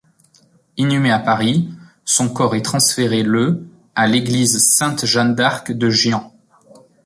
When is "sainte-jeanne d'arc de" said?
4.57-5.91